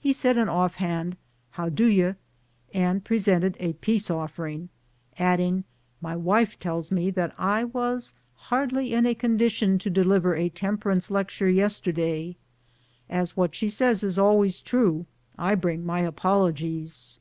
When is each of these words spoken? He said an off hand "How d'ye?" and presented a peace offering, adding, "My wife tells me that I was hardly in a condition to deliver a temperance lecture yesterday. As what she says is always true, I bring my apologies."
He 0.00 0.12
said 0.12 0.36
an 0.36 0.48
off 0.48 0.74
hand 0.74 1.16
"How 1.52 1.68
d'ye?" 1.68 2.16
and 2.72 3.04
presented 3.04 3.56
a 3.60 3.74
peace 3.74 4.10
offering, 4.10 4.68
adding, 5.16 5.62
"My 6.00 6.16
wife 6.16 6.58
tells 6.58 6.90
me 6.90 7.12
that 7.12 7.32
I 7.38 7.62
was 7.62 8.12
hardly 8.50 8.92
in 8.92 9.06
a 9.06 9.14
condition 9.14 9.78
to 9.78 9.88
deliver 9.90 10.34
a 10.34 10.48
temperance 10.48 11.08
lecture 11.08 11.48
yesterday. 11.48 12.34
As 13.08 13.36
what 13.36 13.54
she 13.54 13.68
says 13.68 14.02
is 14.02 14.18
always 14.18 14.60
true, 14.60 15.06
I 15.38 15.54
bring 15.54 15.86
my 15.86 16.00
apologies." 16.00 17.20